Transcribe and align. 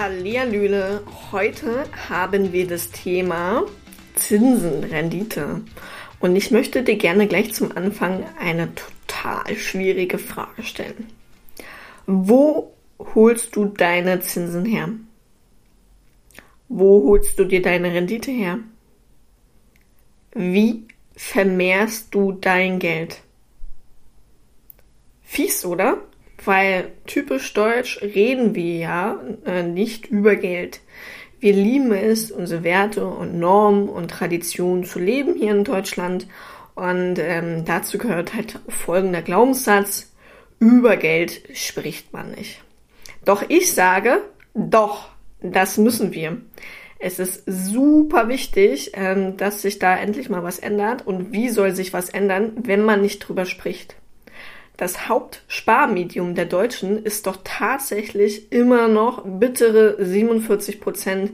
Hallihallöle, 0.00 1.02
heute 1.30 1.84
haben 2.08 2.54
wir 2.54 2.66
das 2.66 2.90
Thema 2.90 3.66
Zinsenrendite. 4.14 5.60
Und 6.20 6.36
ich 6.36 6.50
möchte 6.50 6.82
dir 6.82 6.96
gerne 6.96 7.26
gleich 7.26 7.52
zum 7.52 7.76
Anfang 7.76 8.24
eine 8.38 8.70
total 8.74 9.54
schwierige 9.56 10.16
Frage 10.16 10.62
stellen. 10.62 11.06
Wo 12.06 12.72
holst 13.14 13.54
du 13.54 13.66
deine 13.66 14.20
Zinsen 14.20 14.64
her? 14.64 14.88
Wo 16.70 17.10
holst 17.10 17.38
du 17.38 17.44
dir 17.44 17.60
deine 17.60 17.92
Rendite 17.92 18.30
her? 18.30 18.58
Wie 20.32 20.86
vermehrst 21.14 22.14
du 22.14 22.32
dein 22.32 22.78
Geld? 22.78 23.20
Fies, 25.24 25.62
oder? 25.66 25.98
Weil 26.44 26.92
typisch 27.06 27.52
deutsch 27.52 28.00
reden 28.02 28.54
wir 28.54 28.76
ja 28.76 29.20
äh, 29.44 29.62
nicht 29.62 30.06
über 30.06 30.36
Geld. 30.36 30.80
Wir 31.38 31.52
lieben 31.54 31.92
es, 31.92 32.30
unsere 32.30 32.64
Werte 32.64 33.06
und 33.06 33.38
Normen 33.38 33.88
und 33.88 34.10
Traditionen 34.10 34.84
zu 34.84 34.98
leben 34.98 35.34
hier 35.34 35.52
in 35.52 35.64
Deutschland. 35.64 36.26
Und 36.74 37.18
ähm, 37.18 37.64
dazu 37.64 37.98
gehört 37.98 38.34
halt 38.34 38.58
folgender 38.68 39.22
Glaubenssatz. 39.22 40.12
Über 40.58 40.96
Geld 40.96 41.42
spricht 41.54 42.12
man 42.12 42.32
nicht. 42.32 42.62
Doch 43.24 43.42
ich 43.48 43.72
sage, 43.72 44.22
doch, 44.54 45.08
das 45.40 45.78
müssen 45.78 46.12
wir. 46.12 46.38
Es 46.98 47.18
ist 47.18 47.44
super 47.46 48.28
wichtig, 48.28 48.92
ähm, 48.94 49.38
dass 49.38 49.62
sich 49.62 49.78
da 49.78 49.96
endlich 49.96 50.28
mal 50.28 50.42
was 50.42 50.58
ändert. 50.58 51.06
Und 51.06 51.32
wie 51.32 51.48
soll 51.48 51.74
sich 51.74 51.94
was 51.94 52.10
ändern, 52.10 52.52
wenn 52.62 52.82
man 52.82 53.00
nicht 53.00 53.20
drüber 53.20 53.46
spricht? 53.46 53.96
Das 54.80 55.10
Hauptsparmedium 55.10 56.34
der 56.34 56.46
Deutschen 56.46 57.04
ist 57.04 57.26
doch 57.26 57.36
tatsächlich 57.44 58.50
immer 58.50 58.88
noch 58.88 59.22
bittere 59.26 60.02
47 60.02 60.80
Prozent 60.80 61.32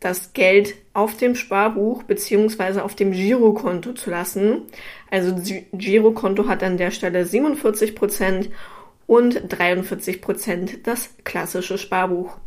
das 0.00 0.32
Geld 0.32 0.76
auf 0.94 1.14
dem 1.14 1.34
Sparbuch 1.34 2.04
beziehungsweise 2.04 2.82
auf 2.82 2.94
dem 2.94 3.12
Girokonto 3.12 3.92
zu 3.92 4.08
lassen. 4.08 4.62
Also 5.10 5.36
Girokonto 5.74 6.48
hat 6.48 6.62
an 6.62 6.78
der 6.78 6.90
Stelle 6.90 7.26
47 7.26 7.94
Prozent 7.94 8.48
und 9.06 9.42
43 9.46 10.22
Prozent 10.22 10.86
das 10.86 11.10
klassische 11.22 11.76
Sparbuch. 11.76 12.38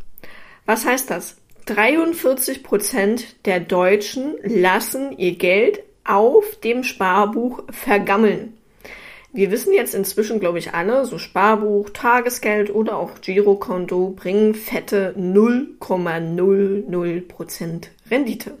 Was 0.66 0.84
heißt 0.84 1.12
das? 1.12 1.36
43 1.66 2.64
Prozent 2.64 3.46
der 3.46 3.60
Deutschen 3.60 4.34
lassen 4.42 5.16
ihr 5.16 5.36
Geld 5.36 5.78
auf 6.02 6.56
dem 6.56 6.82
Sparbuch 6.82 7.62
vergammeln. 7.70 8.56
Wir 9.32 9.52
wissen 9.52 9.72
jetzt 9.72 9.94
inzwischen, 9.94 10.40
glaube 10.40 10.58
ich, 10.58 10.74
alle, 10.74 11.06
so 11.06 11.18
Sparbuch, 11.18 11.90
Tagesgeld 11.90 12.74
oder 12.74 12.96
auch 12.96 13.20
Girokonto 13.20 14.12
bringen 14.16 14.54
fette 14.54 15.14
0,00% 15.16 17.86
Rendite. 18.10 18.58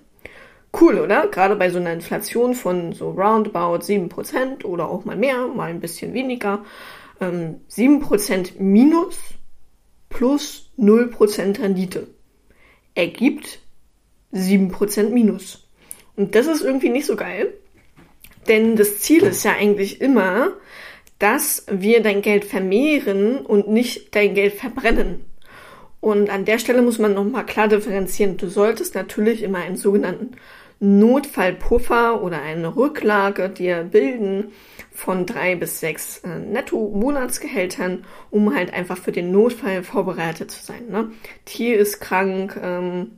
Cool, 0.78 1.00
oder? 1.00 1.26
Gerade 1.26 1.56
bei 1.56 1.70
so 1.70 1.78
einer 1.78 1.92
Inflation 1.92 2.54
von 2.54 2.92
so 2.92 3.10
roundabout 3.10 3.84
7% 3.84 4.64
oder 4.64 4.88
auch 4.88 5.04
mal 5.04 5.16
mehr, 5.16 5.48
mal 5.48 5.70
ein 5.70 5.80
bisschen 5.80 6.14
weniger. 6.14 6.64
Ähm, 7.20 7.56
7% 7.68 8.60
minus 8.60 9.18
plus 10.08 10.70
0% 10.78 11.60
Rendite 11.60 12.06
ergibt 12.94 13.58
7% 14.32 15.08
minus. 15.08 15.68
Und 16.14 16.36
das 16.36 16.46
ist 16.46 16.62
irgendwie 16.62 16.90
nicht 16.90 17.06
so 17.06 17.16
geil. 17.16 17.54
Denn 18.50 18.74
das 18.74 18.98
Ziel 18.98 19.22
ist 19.22 19.44
ja 19.44 19.52
eigentlich 19.52 20.00
immer, 20.00 20.50
dass 21.20 21.64
wir 21.70 22.02
dein 22.02 22.20
Geld 22.20 22.44
vermehren 22.44 23.38
und 23.38 23.68
nicht 23.68 24.16
dein 24.16 24.34
Geld 24.34 24.54
verbrennen. 24.54 25.24
Und 26.00 26.30
an 26.30 26.46
der 26.46 26.58
Stelle 26.58 26.82
muss 26.82 26.98
man 26.98 27.14
nochmal 27.14 27.46
klar 27.46 27.68
differenzieren. 27.68 28.38
Du 28.38 28.48
solltest 28.48 28.96
natürlich 28.96 29.44
immer 29.44 29.58
einen 29.58 29.76
sogenannten 29.76 30.32
Notfallpuffer 30.80 32.22
oder 32.22 32.42
eine 32.42 32.74
Rücklage 32.74 33.50
dir 33.50 33.84
bilden 33.84 34.50
von 34.92 35.26
drei 35.26 35.54
bis 35.54 35.78
sechs 35.78 36.18
äh, 36.24 36.38
Netto-Monatsgehältern, 36.38 38.04
um 38.30 38.52
halt 38.56 38.74
einfach 38.74 38.98
für 38.98 39.12
den 39.12 39.30
Notfall 39.30 39.84
vorbereitet 39.84 40.50
zu 40.50 40.64
sein. 40.64 40.88
Ne? 40.88 41.12
Tier 41.44 41.78
ist 41.78 42.00
krank, 42.00 42.58
ähm, 42.60 43.12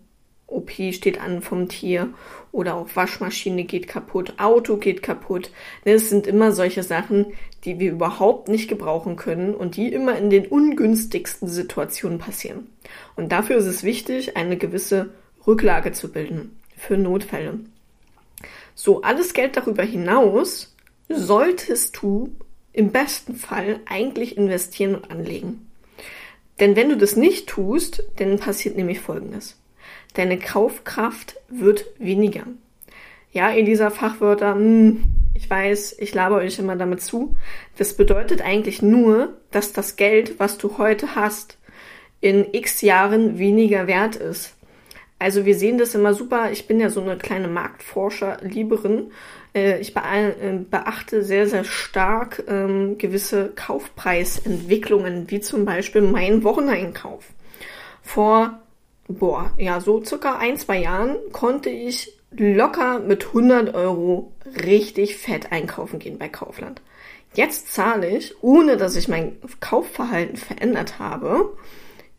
OP 0.52 0.70
steht 0.92 1.20
an 1.20 1.42
vom 1.42 1.68
Tier 1.68 2.10
oder 2.52 2.74
auch 2.74 2.88
Waschmaschine 2.94 3.64
geht 3.64 3.88
kaputt, 3.88 4.34
Auto 4.38 4.76
geht 4.76 5.02
kaputt. 5.02 5.50
Das 5.84 6.10
sind 6.10 6.26
immer 6.26 6.52
solche 6.52 6.82
Sachen, 6.82 7.26
die 7.64 7.78
wir 7.78 7.92
überhaupt 7.92 8.48
nicht 8.48 8.68
gebrauchen 8.68 9.16
können 9.16 9.54
und 9.54 9.76
die 9.76 9.92
immer 9.92 10.16
in 10.16 10.30
den 10.30 10.46
ungünstigsten 10.46 11.48
Situationen 11.48 12.18
passieren. 12.18 12.66
Und 13.16 13.32
dafür 13.32 13.56
ist 13.56 13.66
es 13.66 13.82
wichtig, 13.82 14.36
eine 14.36 14.56
gewisse 14.56 15.10
Rücklage 15.46 15.92
zu 15.92 16.12
bilden 16.12 16.58
für 16.76 16.96
Notfälle. 16.96 17.60
So, 18.74 19.02
alles 19.02 19.34
Geld 19.34 19.56
darüber 19.56 19.82
hinaus 19.82 20.74
solltest 21.08 21.98
du 22.02 22.34
im 22.72 22.90
besten 22.90 23.34
Fall 23.34 23.80
eigentlich 23.86 24.36
investieren 24.36 24.94
und 24.94 25.10
anlegen. 25.10 25.68
Denn 26.60 26.76
wenn 26.76 26.88
du 26.88 26.96
das 26.96 27.16
nicht 27.16 27.48
tust, 27.48 28.04
dann 28.16 28.38
passiert 28.38 28.76
nämlich 28.76 29.00
Folgendes. 29.00 29.56
Deine 30.14 30.38
Kaufkraft 30.38 31.36
wird 31.48 31.86
weniger. 31.98 32.44
Ja, 33.32 33.50
in 33.50 33.64
dieser 33.64 33.90
Fachwörter, 33.90 34.54
hm, 34.54 35.02
ich 35.34 35.48
weiß, 35.48 35.96
ich 35.98 36.14
laber 36.14 36.36
euch 36.36 36.58
immer 36.58 36.76
damit 36.76 37.00
zu. 37.02 37.36
Das 37.78 37.96
bedeutet 37.96 38.42
eigentlich 38.42 38.82
nur, 38.82 39.36
dass 39.50 39.72
das 39.72 39.96
Geld, 39.96 40.38
was 40.38 40.58
du 40.58 40.76
heute 40.78 41.14
hast, 41.14 41.58
in 42.20 42.46
x 42.52 42.82
Jahren 42.82 43.38
weniger 43.38 43.86
wert 43.86 44.16
ist. 44.16 44.54
Also 45.18 45.44
wir 45.46 45.54
sehen 45.54 45.78
das 45.78 45.94
immer 45.94 46.14
super. 46.14 46.50
Ich 46.50 46.66
bin 46.66 46.80
ja 46.80 46.90
so 46.90 47.00
eine 47.00 47.16
kleine 47.16 47.48
Marktforscher-Lieberin. 47.48 49.12
Äh, 49.54 49.80
ich 49.80 49.94
äh, 49.96 50.58
beachte 50.68 51.22
sehr, 51.22 51.46
sehr 51.46 51.64
stark 51.64 52.42
ähm, 52.48 52.98
gewisse 52.98 53.52
Kaufpreisentwicklungen, 53.54 55.30
wie 55.30 55.40
zum 55.40 55.64
Beispiel 55.64 56.02
mein 56.02 56.42
Wocheneinkauf. 56.42 57.24
Vor 58.02 58.61
boah, 59.18 59.52
ja, 59.58 59.80
so 59.80 60.02
circa 60.04 60.38
ein, 60.38 60.56
zwei 60.56 60.78
Jahren 60.78 61.16
konnte 61.32 61.70
ich 61.70 62.12
locker 62.30 63.00
mit 63.00 63.26
100 63.26 63.74
Euro 63.74 64.32
richtig 64.64 65.16
fett 65.16 65.52
einkaufen 65.52 65.98
gehen 65.98 66.18
bei 66.18 66.28
Kaufland. 66.28 66.80
Jetzt 67.34 67.72
zahle 67.72 68.08
ich, 68.08 68.34
ohne 68.42 68.76
dass 68.76 68.96
ich 68.96 69.08
mein 69.08 69.38
Kaufverhalten 69.60 70.36
verändert 70.36 70.98
habe, 70.98 71.56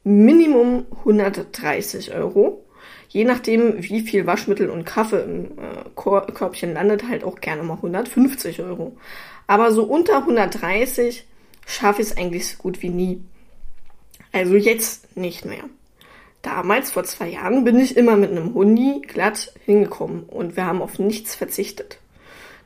Minimum 0.03 0.85
130 0.99 2.13
Euro. 2.13 2.65
Je 3.09 3.25
nachdem, 3.25 3.83
wie 3.83 4.01
viel 4.01 4.25
Waschmittel 4.25 4.69
und 4.69 4.85
Kaffee 4.85 5.23
im 5.23 5.45
äh, 5.59 5.89
Körbchen 5.95 6.73
landet, 6.73 7.07
halt 7.07 7.23
auch 7.23 7.39
gerne 7.39 7.63
mal 7.63 7.75
150 7.75 8.61
Euro. 8.61 8.97
Aber 9.45 9.71
so 9.71 9.83
unter 9.83 10.17
130 10.17 11.25
schaffe 11.65 12.01
ich 12.01 12.09
es 12.09 12.17
eigentlich 12.17 12.47
so 12.47 12.57
gut 12.57 12.81
wie 12.81 12.89
nie. 12.89 13.21
Also 14.31 14.55
jetzt 14.55 15.15
nicht 15.15 15.45
mehr. 15.45 15.63
Damals, 16.43 16.91
vor 16.91 17.05
zwei 17.05 17.29
Jahren, 17.29 17.63
bin 17.63 17.79
ich 17.79 17.95
immer 17.95 18.17
mit 18.17 18.31
einem 18.31 18.53
Hundi 18.53 19.01
glatt 19.07 19.53
hingekommen 19.65 20.23
und 20.23 20.57
wir 20.57 20.65
haben 20.65 20.81
auf 20.81 20.99
nichts 20.99 21.35
verzichtet. 21.35 21.99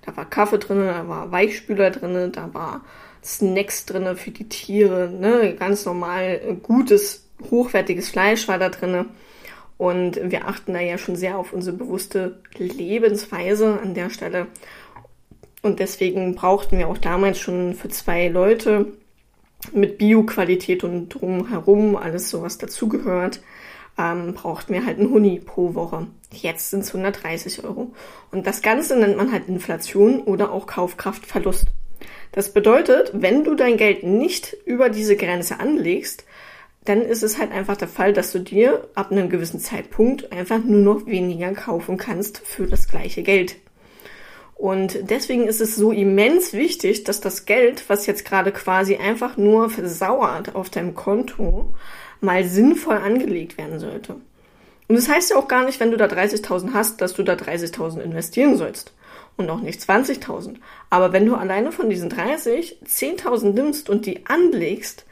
Da 0.02 0.18
war 0.18 0.28
Kaffee 0.28 0.58
drinne, 0.58 0.88
da 0.88 1.08
war 1.08 1.32
Weichspüler 1.32 1.92
drinne, 1.92 2.30
da 2.30 2.54
war 2.56 2.82
Snacks 3.24 3.86
drinne 3.86 4.16
für 4.16 4.32
die 4.32 4.50
Tiere, 4.50 5.10
ne, 5.10 5.56
ganz 5.56 5.86
normal 5.86 6.42
äh, 6.44 6.56
gutes, 6.56 7.28
hochwertiges 7.52 8.10
Fleisch 8.10 8.48
war 8.48 8.58
da 8.58 8.70
drinne. 8.70 9.06
Und 9.78 10.20
wir 10.24 10.48
achten 10.48 10.74
da 10.74 10.80
ja 10.80 10.98
schon 10.98 11.16
sehr 11.16 11.38
auf 11.38 11.54
unsere 11.54 11.78
bewusste 11.78 12.40
Lebensweise 12.58 13.80
an 13.80 13.94
der 13.94 14.10
Stelle. 14.10 14.48
Und 15.62 15.80
deswegen 15.80 16.34
brauchten 16.34 16.80
wir 16.80 16.88
auch 16.88 16.98
damals 16.98 17.38
schon 17.40 17.76
für 17.76 17.90
zwei 17.90 18.28
Leute 18.28 18.88
mit 19.74 19.98
Bio-Qualität 19.98 20.84
und 20.84 21.10
drumherum 21.10 21.96
alles 21.96 22.30
sowas 22.30 22.58
dazugehört, 22.58 23.42
ähm, 23.98 24.34
braucht 24.34 24.70
mir 24.70 24.86
halt 24.86 25.00
ein 25.00 25.10
Huni 25.10 25.40
pro 25.40 25.74
Woche. 25.74 26.08
Jetzt 26.32 26.70
sind 26.70 26.82
es 26.82 26.94
130 26.94 27.64
Euro. 27.64 27.94
Und 28.32 28.46
das 28.46 28.62
Ganze 28.62 28.98
nennt 28.98 29.18
man 29.18 29.32
halt 29.32 29.48
Inflation 29.48 30.22
oder 30.22 30.52
auch 30.52 30.68
Kaufkraftverlust. 30.68 31.68
Das 32.32 32.54
bedeutet, 32.54 33.12
wenn 33.14 33.44
du 33.44 33.56
dein 33.56 33.78
Geld 33.78 34.04
nicht 34.04 34.56
über 34.66 34.90
diese 34.90 35.16
Grenze 35.16 35.60
anlegst, 35.60 36.26
dann 36.86 37.02
ist 37.02 37.24
es 37.24 37.38
halt 37.38 37.52
einfach 37.52 37.76
der 37.76 37.88
Fall, 37.88 38.14
dass 38.14 38.32
du 38.32 38.40
dir 38.40 38.88
ab 38.96 39.12
einem 39.12 39.30
gewissen 39.30 39.60
Zeitpunkt 39.60 40.32
einfach 40.32 40.64
nur 40.64 40.82
noch 40.82 41.06
weniger 41.06 41.52
kaufen 41.54 41.98
kannst 41.98 42.38
für 42.38 42.68
das 42.68 42.88
gleiche 42.88 43.24
Geld. 43.24 43.58
Und 44.58 45.12
deswegen 45.12 45.48
ist 45.48 45.62
es 45.62 45.76
so 45.76 45.92
immens 45.92 46.52
wichtig, 46.52 47.04
dass 47.04 47.22
das 47.22 47.46
Geld, 47.46 47.88
was 47.90 48.08
jetzt 48.08 48.26
gerade 48.26 48.52
quasi 48.52 48.96
einfach 48.96 49.38
nur 49.38 49.70
versauert 49.70 50.56
auf 50.56 50.72
deinem 50.72 50.96
Konto, 50.96 51.76
mal 52.22 52.44
sinnvoll 52.44 52.98
angelegt 52.98 53.60
werden 53.60 53.80
sollte. 53.80 54.16
Und 54.88 54.96
das 54.96 55.10
heißt 55.10 55.30
ja 55.30 55.38
auch 55.38 55.48
gar 55.48 55.66
nicht, 55.66 55.80
wenn 55.80 55.92
du 55.92 55.98
da 55.98 56.06
30.000 56.06 56.74
hast, 56.74 57.02
dass 57.02 57.14
du 57.14 57.22
da 57.22 57.34
30.000 57.34 58.00
investieren 58.00 58.56
sollst. 58.58 58.94
Und 59.36 59.48
auch 59.52 59.62
nicht 59.62 59.80
20.000. 59.80 60.56
Aber 60.90 61.14
wenn 61.14 61.28
du 61.28 61.36
alleine 61.36 61.72
von 61.72 61.92
diesen 61.92 62.10
30 62.10 62.80
10.000 62.84 63.54
nimmst 63.54 63.90
und 63.92 64.08
die 64.08 64.26
anlegst 64.26 65.06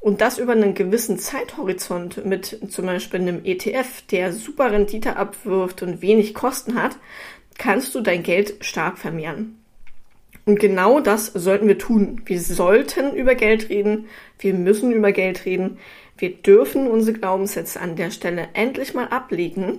Und 0.00 0.20
das 0.20 0.38
über 0.38 0.52
einen 0.52 0.74
gewissen 0.74 1.16
Zeithorizont 1.16 2.26
mit 2.26 2.58
zum 2.70 2.86
Beispiel 2.86 3.20
einem 3.20 3.44
ETF, 3.44 4.02
der 4.10 4.32
super 4.32 4.72
Rendite 4.72 5.14
abwirft 5.14 5.80
und 5.82 6.02
wenig 6.02 6.34
Kosten 6.34 6.74
hat, 6.74 6.96
kannst 7.62 7.94
du 7.94 8.00
dein 8.00 8.24
Geld 8.24 8.56
stark 8.60 8.98
vermehren. 8.98 9.56
Und 10.44 10.58
genau 10.58 10.98
das 10.98 11.26
sollten 11.26 11.68
wir 11.68 11.78
tun. 11.78 12.20
Wir 12.24 12.40
sollten 12.40 13.14
über 13.14 13.36
Geld 13.36 13.68
reden. 13.68 14.06
Wir 14.40 14.52
müssen 14.52 14.90
über 14.90 15.12
Geld 15.12 15.46
reden. 15.46 15.78
Wir 16.18 16.30
dürfen 16.30 16.88
unsere 16.88 17.16
Glaubenssätze 17.16 17.80
an 17.80 17.94
der 17.94 18.10
Stelle 18.10 18.48
endlich 18.54 18.94
mal 18.94 19.06
ablegen. 19.06 19.78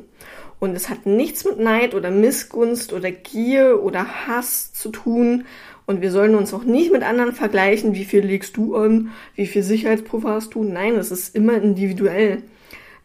Und 0.62 0.78
es 0.78 0.90
hat 0.90 1.06
nichts 1.06 1.44
mit 1.44 1.60
Neid 1.60 1.94
oder 1.94 2.10
Missgunst 2.10 2.94
oder 2.94 3.12
Gier 3.12 3.84
oder 3.84 4.28
Hass 4.28 4.72
zu 4.72 4.90
tun. 4.90 5.44
Und 5.86 6.02
wir 6.02 6.12
sollen 6.12 6.36
uns 6.36 6.54
auch 6.54 6.64
nicht 6.64 6.94
mit 6.94 7.04
anderen 7.04 7.34
vergleichen, 7.34 7.96
wie 7.96 8.06
viel 8.06 8.22
legst 8.22 8.56
du 8.56 8.78
an, 8.78 9.12
wie 9.36 9.46
viel 9.46 9.64
Sicherheitspuffer 9.64 10.30
hast 10.30 10.56
du. 10.56 10.64
Nein, 10.64 10.96
es 10.96 11.12
ist 11.12 11.36
immer 11.36 11.62
individuell. 11.62 12.44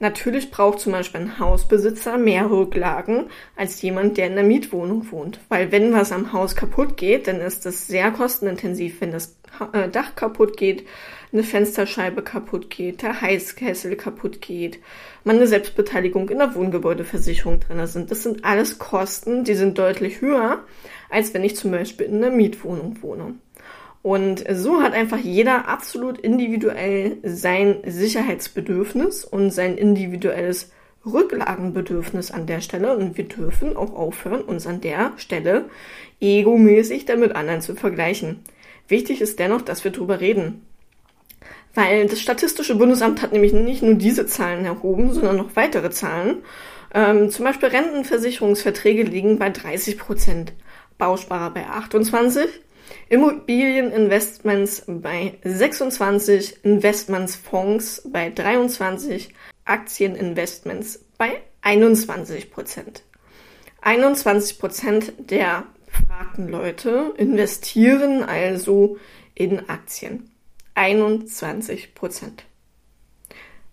Natürlich 0.00 0.52
braucht 0.52 0.78
zum 0.78 0.92
Beispiel 0.92 1.22
ein 1.22 1.38
Hausbesitzer 1.40 2.18
mehr 2.18 2.50
Rücklagen 2.50 3.30
als 3.56 3.82
jemand, 3.82 4.16
der 4.16 4.28
in 4.28 4.36
der 4.36 4.44
Mietwohnung 4.44 5.10
wohnt. 5.10 5.40
Weil 5.48 5.72
wenn 5.72 5.92
was 5.92 6.12
am 6.12 6.32
Haus 6.32 6.54
kaputt 6.54 6.96
geht, 6.96 7.26
dann 7.26 7.40
ist 7.40 7.66
das 7.66 7.88
sehr 7.88 8.12
kostenintensiv, 8.12 9.00
wenn 9.00 9.10
das 9.10 9.38
äh, 9.72 9.88
Dach 9.88 10.14
kaputt 10.14 10.56
geht, 10.56 10.86
eine 11.32 11.42
Fensterscheibe 11.42 12.22
kaputt 12.22 12.70
geht, 12.70 13.02
der 13.02 13.20
Heißkessel 13.20 13.96
kaputt 13.96 14.40
geht, 14.40 14.78
man 15.24 15.36
eine 15.36 15.46
Selbstbeteiligung 15.46 16.30
in 16.30 16.38
der 16.38 16.54
Wohngebäudeversicherung 16.54 17.60
drin 17.60 17.84
sind. 17.86 18.10
Das 18.10 18.22
sind 18.22 18.44
alles 18.44 18.78
Kosten, 18.78 19.44
die 19.44 19.54
sind 19.54 19.78
deutlich 19.78 20.20
höher, 20.20 20.64
als 21.10 21.34
wenn 21.34 21.44
ich 21.44 21.56
zum 21.56 21.72
Beispiel 21.72 22.06
in 22.06 22.22
einer 22.22 22.34
Mietwohnung 22.34 23.02
wohne. 23.02 23.34
Und 24.02 24.44
so 24.52 24.82
hat 24.82 24.92
einfach 24.92 25.18
jeder 25.18 25.68
absolut 25.68 26.18
individuell 26.18 27.16
sein 27.22 27.78
Sicherheitsbedürfnis 27.84 29.24
und 29.24 29.50
sein 29.50 29.76
individuelles 29.76 30.70
Rücklagenbedürfnis 31.04 32.30
an 32.30 32.46
der 32.46 32.60
Stelle. 32.60 32.96
Und 32.96 33.16
wir 33.16 33.24
dürfen 33.24 33.76
auch 33.76 33.94
aufhören, 33.94 34.42
uns 34.42 34.66
an 34.66 34.80
der 34.80 35.12
Stelle 35.16 35.64
egomäßig 36.20 37.04
damit 37.06 37.34
anderen 37.34 37.60
zu 37.60 37.74
vergleichen. 37.74 38.40
Wichtig 38.88 39.20
ist 39.20 39.38
dennoch, 39.38 39.62
dass 39.62 39.84
wir 39.84 39.90
drüber 39.90 40.20
reden. 40.20 40.62
Weil 41.74 42.06
das 42.06 42.20
Statistische 42.20 42.76
Bundesamt 42.76 43.22
hat 43.22 43.32
nämlich 43.32 43.52
nicht 43.52 43.82
nur 43.82 43.94
diese 43.94 44.26
Zahlen 44.26 44.64
erhoben, 44.64 45.12
sondern 45.12 45.36
noch 45.36 45.54
weitere 45.54 45.90
Zahlen. 45.90 46.38
Ähm, 46.94 47.30
zum 47.30 47.44
Beispiel 47.44 47.68
Rentenversicherungsverträge 47.68 49.02
liegen 49.02 49.38
bei 49.38 49.50
30 49.50 49.98
Prozent, 49.98 50.52
Bausparer 50.96 51.50
bei 51.50 51.66
28, 51.66 52.48
Immobilieninvestments 53.08 54.84
bei 54.86 55.38
26, 55.42 56.64
Investmentsfonds 56.64 58.02
bei 58.10 58.30
23, 58.30 59.34
Aktieninvestments 59.64 61.04
bei 61.16 61.42
21 61.62 62.50
Prozent. 62.50 63.02
21 63.82 64.58
Prozent 64.58 65.12
der 65.18 65.64
befragten 65.86 66.48
Leute 66.48 67.12
investieren 67.16 68.22
also 68.22 68.98
in 69.34 69.68
Aktien. 69.68 70.30
21 70.74 71.94
Prozent. 71.94 72.44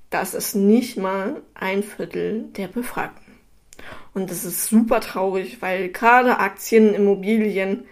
Das 0.10 0.34
ist 0.34 0.56
nicht 0.56 0.98
mal 0.98 1.42
ein 1.54 1.84
Viertel 1.84 2.46
der 2.56 2.68
Befragten. 2.68 3.36
Und 4.14 4.32
das 4.32 4.46
ist 4.46 4.68
super 4.68 5.02
traurig, 5.02 5.62
weil 5.62 5.90
gerade 5.90 6.40
Aktien, 6.40 6.94
Immobilien 6.94 7.86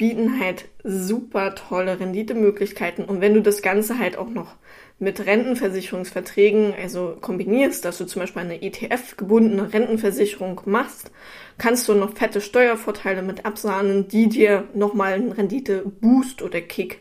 bieten 0.00 0.40
halt 0.40 0.64
super 0.82 1.54
tolle 1.54 2.00
Renditemöglichkeiten. 2.00 3.04
Und 3.04 3.20
wenn 3.20 3.34
du 3.34 3.42
das 3.42 3.60
Ganze 3.60 3.98
halt 3.98 4.16
auch 4.16 4.30
noch 4.30 4.56
mit 4.98 5.26
Rentenversicherungsverträgen, 5.26 6.72
also 6.72 7.18
kombinierst, 7.20 7.84
dass 7.84 7.98
du 7.98 8.06
zum 8.06 8.20
Beispiel 8.20 8.40
eine 8.40 8.62
ETF-gebundene 8.62 9.74
Rentenversicherung 9.74 10.62
machst, 10.64 11.10
kannst 11.58 11.86
du 11.86 11.92
noch 11.92 12.16
fette 12.16 12.40
Steuervorteile 12.40 13.20
mit 13.20 13.44
absahnen, 13.44 14.08
die 14.08 14.30
dir 14.30 14.68
nochmal 14.72 15.12
einen 15.12 15.32
Rendite-Boost 15.32 16.40
oder 16.40 16.62
Kick 16.62 17.00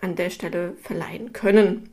an 0.00 0.16
der 0.16 0.30
Stelle 0.30 0.78
verleihen 0.80 1.34
können. 1.34 1.90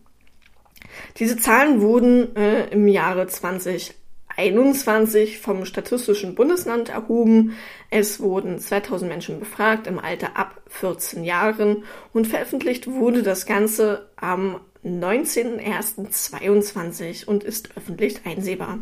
Diese 1.18 1.36
Zahlen 1.36 1.82
wurden 1.82 2.38
äh, 2.38 2.70
im 2.70 2.88
Jahre 2.88 3.28
20 3.28 3.96
21 4.38 5.40
vom 5.40 5.66
Statistischen 5.66 6.36
Bundesland 6.36 6.88
erhoben. 6.90 7.58
Es 7.90 8.20
wurden 8.20 8.60
2000 8.60 9.10
Menschen 9.10 9.40
befragt 9.40 9.88
im 9.88 9.98
Alter 10.00 10.38
ab 10.38 10.62
14 10.68 11.24
Jahren 11.24 11.84
und 12.14 12.28
veröffentlicht 12.28 12.86
wurde 12.88 13.24
das 13.24 13.48
Ganze 13.48 14.12
am 14.16 14.60
19.01.22 14.86 17.26
und 17.26 17.44
ist 17.44 17.76
öffentlich 17.76 18.20
einsehbar. 18.26 18.78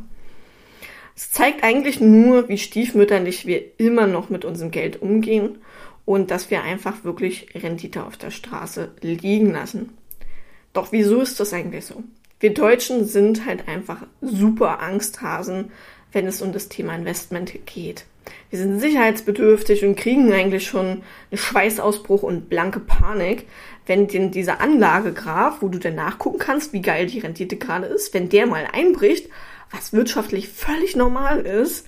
Es 1.16 1.32
zeigt 1.32 1.64
eigentlich 1.64 2.02
nur, 2.02 2.50
wie 2.50 2.58
stiefmütterlich 2.58 3.46
wir 3.46 3.80
immer 3.80 4.06
noch 4.06 4.30
mit 4.30 4.44
unserem 4.44 4.72
Geld 4.72 5.02
umgehen 5.02 5.60
und 6.04 6.32
dass 6.32 6.52
wir 6.52 6.64
einfach 6.64 7.06
wirklich 7.06 7.56
Rendite 7.56 8.04
auf 8.04 8.18
der 8.18 8.32
Straße 8.32 8.92
liegen 9.02 9.54
lassen. 9.54 9.94
Doch 10.74 10.92
wieso 10.92 11.22
ist 11.22 11.40
das 11.40 11.54
eigentlich 11.54 11.86
so? 11.86 12.04
Wir 12.40 12.54
Deutschen 12.54 13.06
sind 13.06 13.46
halt 13.46 13.68
einfach 13.68 14.04
super 14.22 14.82
Angsthasen, 14.82 15.72
wenn 16.12 16.28
es 16.28 16.42
um 16.42 16.52
das 16.52 16.70
Thema 16.70 16.96
Investment 16.96 17.54
geht. 17.66 18.06
Wir 18.50 18.60
sind 18.60 18.80
sicherheitsbedürftig 18.80 19.86
und 19.86 19.96
kriegen 19.96 20.32
eigentlich 20.32 20.66
schon 20.66 20.86
einen 20.86 21.38
Schweißausbruch 21.38 22.24
und 22.24 22.50
blanke 22.50 22.80
Panik, 22.80 23.48
wenn 23.86 24.08
denn 24.08 24.32
dieser 24.32 24.62
Anlagegraph, 24.62 25.62
wo 25.62 25.68
du 25.68 25.78
dann 25.78 25.96
nachgucken 25.96 26.40
kannst, 26.40 26.74
wie 26.74 26.82
geil 26.82 27.06
die 27.06 27.20
Rendite 27.20 27.58
gerade 27.58 27.86
ist, 27.86 28.14
wenn 28.14 28.30
der 28.30 28.48
mal 28.48 28.68
einbricht, 28.72 29.30
was 29.72 29.94
wirtschaftlich 29.94 30.50
völlig 30.50 30.96
normal 30.96 31.42
ist, 31.42 31.88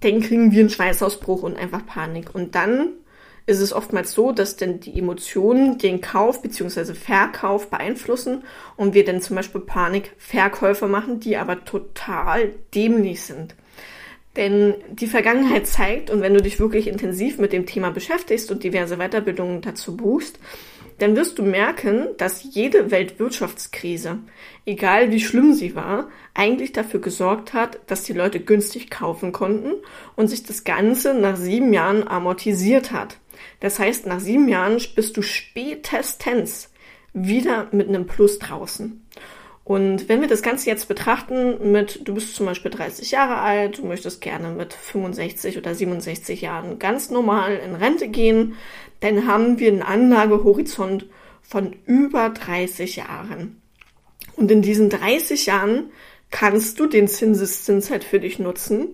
dann 0.00 0.20
kriegen 0.20 0.52
wir 0.52 0.60
einen 0.60 0.70
Schweißausbruch 0.70 1.42
und 1.42 1.56
einfach 1.56 1.84
Panik. 1.86 2.34
Und 2.34 2.54
dann 2.54 2.90
ist 3.46 3.60
es 3.60 3.72
oftmals 3.72 4.12
so, 4.12 4.32
dass 4.32 4.56
denn 4.56 4.80
die 4.80 4.98
Emotionen 4.98 5.78
den 5.78 6.00
Kauf 6.00 6.42
bzw. 6.42 6.94
Verkauf 6.94 7.70
beeinflussen 7.70 8.42
und 8.76 8.94
wir 8.94 9.04
dann 9.04 9.22
zum 9.22 9.36
Beispiel 9.36 9.60
Panikverkäufe 9.60 10.88
machen, 10.88 11.20
die 11.20 11.36
aber 11.36 11.64
total 11.64 12.52
dämlich 12.74 13.22
sind. 13.22 13.54
Denn 14.34 14.74
die 14.90 15.06
Vergangenheit 15.06 15.66
zeigt, 15.66 16.10
und 16.10 16.20
wenn 16.20 16.34
du 16.34 16.42
dich 16.42 16.60
wirklich 16.60 16.88
intensiv 16.88 17.38
mit 17.38 17.52
dem 17.52 17.64
Thema 17.64 17.90
beschäftigst 17.90 18.50
und 18.50 18.64
diverse 18.64 18.98
Weiterbildungen 18.98 19.62
dazu 19.62 19.96
buchst, 19.96 20.38
dann 20.98 21.14
wirst 21.14 21.38
du 21.38 21.42
merken, 21.42 22.08
dass 22.16 22.42
jede 22.42 22.90
Weltwirtschaftskrise, 22.90 24.18
egal 24.64 25.10
wie 25.10 25.20
schlimm 25.20 25.52
sie 25.52 25.74
war, 25.74 26.08
eigentlich 26.34 26.72
dafür 26.72 27.00
gesorgt 27.00 27.52
hat, 27.52 27.78
dass 27.86 28.04
die 28.04 28.14
Leute 28.14 28.40
günstig 28.40 28.90
kaufen 28.90 29.32
konnten 29.32 29.74
und 30.16 30.28
sich 30.28 30.42
das 30.42 30.64
Ganze 30.64 31.14
nach 31.14 31.36
sieben 31.36 31.72
Jahren 31.72 32.06
amortisiert 32.06 32.92
hat. 32.92 33.18
Das 33.60 33.78
heißt, 33.78 34.06
nach 34.06 34.20
sieben 34.20 34.48
Jahren 34.48 34.80
bist 34.94 35.16
du 35.16 35.22
spätestens 35.22 36.70
wieder 37.12 37.68
mit 37.72 37.88
einem 37.88 38.06
Plus 38.06 38.38
draußen. 38.38 39.02
Und 39.64 40.08
wenn 40.08 40.20
wir 40.20 40.28
das 40.28 40.42
Ganze 40.42 40.70
jetzt 40.70 40.86
betrachten 40.86 41.72
mit, 41.72 42.06
du 42.06 42.14
bist 42.14 42.36
zum 42.36 42.46
Beispiel 42.46 42.70
30 42.70 43.10
Jahre 43.10 43.38
alt, 43.38 43.78
du 43.78 43.86
möchtest 43.86 44.20
gerne 44.20 44.50
mit 44.50 44.72
65 44.72 45.58
oder 45.58 45.74
67 45.74 46.40
Jahren 46.40 46.78
ganz 46.78 47.10
normal 47.10 47.56
in 47.56 47.74
Rente 47.74 48.06
gehen, 48.06 48.54
dann 49.00 49.26
haben 49.26 49.58
wir 49.58 49.72
einen 49.72 49.82
Anlagehorizont 49.82 51.06
von 51.42 51.74
über 51.84 52.30
30 52.30 52.94
Jahren. 52.94 53.60
Und 54.36 54.52
in 54.52 54.62
diesen 54.62 54.88
30 54.88 55.46
Jahren 55.46 55.90
kannst 56.30 56.78
du 56.78 56.86
den 56.86 57.08
Zinseszins 57.08 57.90
halt 57.90 58.04
für 58.04 58.20
dich 58.20 58.38
nutzen 58.38 58.90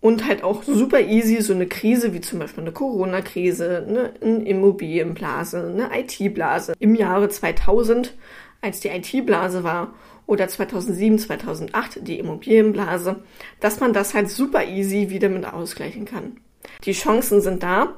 und 0.00 0.26
halt 0.26 0.42
auch 0.42 0.62
super 0.62 1.00
easy 1.00 1.40
so 1.42 1.52
eine 1.52 1.66
Krise 1.66 2.12
wie 2.14 2.20
zum 2.20 2.38
Beispiel 2.38 2.62
eine 2.62 2.72
Corona-Krise, 2.72 3.86
ne, 3.88 4.12
eine 4.20 4.48
Immobilienblase, 4.48 5.74
eine 5.74 5.90
IT-Blase 6.00 6.74
im 6.78 6.94
Jahre 6.94 7.28
2000, 7.28 8.14
als 8.62 8.80
die 8.80 8.88
IT-Blase 8.88 9.62
war, 9.62 9.94
oder 10.26 10.48
2007, 10.48 11.18
2008 11.18 12.06
die 12.06 12.18
Immobilienblase, 12.18 13.16
dass 13.58 13.80
man 13.80 13.92
das 13.92 14.14
halt 14.14 14.30
super 14.30 14.64
easy 14.64 15.10
wieder 15.10 15.28
mit 15.28 15.44
ausgleichen 15.44 16.04
kann. 16.04 16.36
Die 16.84 16.92
Chancen 16.92 17.40
sind 17.40 17.62
da, 17.62 17.96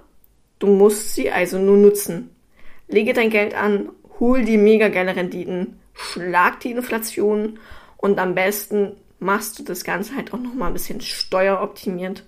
du 0.58 0.68
musst 0.68 1.14
sie 1.14 1.30
also 1.30 1.58
nur 1.58 1.76
nutzen. 1.76 2.30
Lege 2.88 3.12
dein 3.12 3.30
Geld 3.30 3.54
an, 3.54 3.90
hol 4.18 4.44
die 4.44 4.56
mega 4.56 4.88
geile 4.88 5.14
Renditen, 5.14 5.78
schlag 5.92 6.60
die 6.60 6.70
Inflation 6.70 7.58
und 7.98 8.18
am 8.18 8.34
besten 8.34 8.92
machst 9.22 9.58
du 9.58 9.62
das 9.62 9.84
Ganze 9.84 10.16
halt 10.16 10.34
auch 10.34 10.38
nochmal 10.38 10.68
ein 10.68 10.74
bisschen 10.74 11.00
steueroptimiert. 11.00 12.24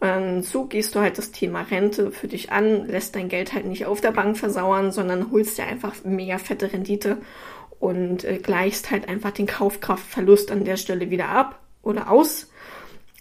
Ähm, 0.00 0.42
so 0.42 0.64
gehst 0.64 0.94
du 0.94 1.00
halt 1.00 1.18
das 1.18 1.30
Thema 1.30 1.62
Rente 1.62 2.10
für 2.10 2.26
dich 2.26 2.50
an, 2.50 2.86
lässt 2.88 3.14
dein 3.14 3.28
Geld 3.28 3.52
halt 3.52 3.66
nicht 3.66 3.86
auf 3.86 4.00
der 4.00 4.10
Bank 4.10 4.36
versauern, 4.36 4.90
sondern 4.90 5.30
holst 5.30 5.58
dir 5.58 5.66
einfach 5.66 5.94
mega 6.04 6.38
fette 6.38 6.72
Rendite 6.72 7.18
und 7.78 8.24
äh, 8.24 8.38
gleichst 8.38 8.90
halt 8.90 9.08
einfach 9.08 9.30
den 9.30 9.46
Kaufkraftverlust 9.46 10.50
an 10.50 10.64
der 10.64 10.76
Stelle 10.76 11.10
wieder 11.10 11.28
ab 11.28 11.60
oder 11.82 12.10
aus. 12.10 12.50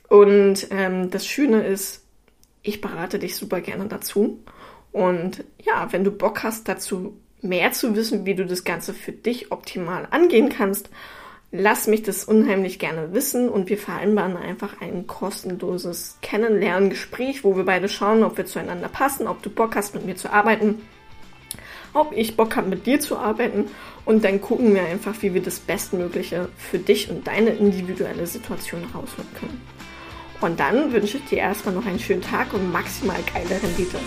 Und 0.07 0.67
ähm, 0.71 1.09
das 1.11 1.25
Schöne 1.27 1.65
ist, 1.65 2.03
ich 2.63 2.81
berate 2.81 3.19
dich 3.19 3.35
super 3.35 3.61
gerne 3.61 3.85
dazu. 3.87 4.39
Und 4.91 5.43
ja, 5.59 5.91
wenn 5.91 6.03
du 6.03 6.11
Bock 6.11 6.43
hast, 6.43 6.67
dazu 6.67 7.17
mehr 7.41 7.71
zu 7.71 7.95
wissen, 7.95 8.25
wie 8.25 8.35
du 8.35 8.45
das 8.45 8.63
Ganze 8.63 8.93
für 8.93 9.11
dich 9.11 9.51
optimal 9.51 10.07
angehen 10.11 10.49
kannst, 10.49 10.89
lass 11.51 11.87
mich 11.87 12.03
das 12.03 12.23
unheimlich 12.23 12.79
gerne 12.79 13.13
wissen 13.13 13.49
und 13.49 13.69
wir 13.69 13.77
vereinbaren 13.77 14.37
einfach 14.37 14.79
ein 14.81 15.05
kostenloses 15.05 16.17
Kennenlerngespräch, 16.21 17.43
wo 17.43 17.55
wir 17.57 17.65
beide 17.65 17.89
schauen, 17.89 18.23
ob 18.23 18.37
wir 18.37 18.45
zueinander 18.45 18.87
passen, 18.87 19.27
ob 19.27 19.41
du 19.41 19.49
Bock 19.49 19.75
hast, 19.75 19.93
mit 19.93 20.05
mir 20.05 20.15
zu 20.15 20.31
arbeiten, 20.31 20.81
ob 21.93 22.13
ich 22.15 22.37
Bock 22.37 22.55
habe, 22.55 22.69
mit 22.69 22.85
dir 22.85 23.01
zu 23.01 23.17
arbeiten 23.17 23.65
und 24.05 24.23
dann 24.23 24.39
gucken 24.39 24.73
wir 24.73 24.83
einfach, 24.83 25.15
wie 25.21 25.33
wir 25.33 25.41
das 25.41 25.59
Bestmögliche 25.59 26.47
für 26.57 26.79
dich 26.79 27.09
und 27.09 27.27
deine 27.27 27.49
individuelle 27.49 28.25
Situation 28.27 28.83
rausholen 28.85 29.33
können. 29.37 29.61
Und 30.39 30.59
dann 30.59 30.91
wünsche 30.91 31.17
ich 31.17 31.25
dir 31.25 31.39
erstmal 31.39 31.75
noch 31.75 31.85
einen 31.85 31.99
schönen 31.99 32.21
Tag 32.21 32.53
und 32.53 32.71
maximal 32.71 33.19
geile 33.31 33.61
Rendite. 33.61 33.99